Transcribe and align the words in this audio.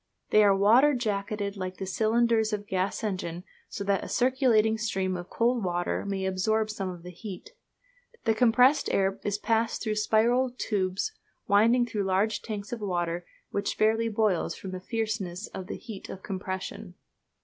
They 0.31 0.43
are 0.43 0.57
water 0.57 0.95
jacketed 0.95 1.55
like 1.55 1.77
the 1.77 1.85
cylinders 1.85 2.51
of 2.53 2.61
a 2.61 2.63
gas 2.63 3.03
engine, 3.03 3.43
so 3.69 3.83
that 3.83 4.03
a 4.03 4.09
circulating 4.09 4.75
stream 4.79 5.15
of 5.15 5.29
cold 5.29 5.63
water 5.63 6.07
may 6.07 6.25
absorb 6.25 6.71
some 6.71 6.89
of 6.89 7.03
the 7.03 7.11
heat. 7.11 7.51
The 8.23 8.33
compressed 8.33 8.89
air 8.91 9.19
is 9.23 9.37
passed 9.37 9.83
through 9.83 9.97
spiral 9.97 10.55
tubes 10.57 11.11
winding 11.45 11.85
through 11.85 12.05
large 12.05 12.41
tanks 12.41 12.71
of 12.73 12.81
water 12.81 13.27
which 13.51 13.75
fairly 13.75 14.09
boils 14.09 14.55
from 14.55 14.71
the 14.71 14.79
fierceness 14.81 15.45
of 15.49 15.67
the 15.67 15.77
heat 15.77 16.09
of 16.09 16.23
compression. 16.23 16.95